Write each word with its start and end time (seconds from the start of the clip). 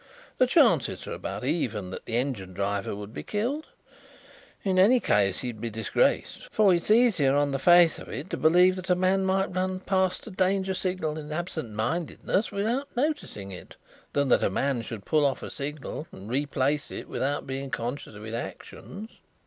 The 0.39 0.47
chances 0.47 1.05
are 1.05 1.13
about 1.13 1.43
even 1.43 1.91
that 1.91 2.05
the 2.07 2.17
engine 2.17 2.53
driver 2.55 2.95
would 2.95 3.13
be 3.13 3.21
killed. 3.21 3.67
In 4.63 4.79
any 4.79 4.99
case 4.99 5.41
he 5.41 5.49
would 5.49 5.61
be 5.61 5.69
disgraced, 5.69 6.47
for 6.51 6.73
it 6.73 6.77
is 6.81 6.89
easier 6.89 7.35
on 7.35 7.51
the 7.51 7.59
face 7.59 7.99
of 7.99 8.09
it 8.09 8.27
to 8.31 8.37
believe 8.37 8.77
that 8.77 8.89
a 8.89 8.95
man 8.95 9.23
might 9.25 9.53
run 9.53 9.79
past 9.79 10.25
a 10.25 10.31
danger 10.31 10.73
signal 10.73 11.19
in 11.19 11.31
absentmindedness, 11.31 12.51
without 12.51 12.87
noticing 12.97 13.51
it, 13.51 13.75
than 14.13 14.29
that 14.29 14.41
a 14.41 14.49
man 14.49 14.81
should 14.81 15.05
pull 15.05 15.23
off 15.23 15.43
a 15.43 15.51
signal 15.51 16.07
and 16.11 16.29
replace 16.31 16.89
it 16.89 17.07
without 17.07 17.45
being 17.45 17.69
conscious 17.69 18.15
of 18.15 18.23
his 18.23 18.33
actions." 18.33 19.11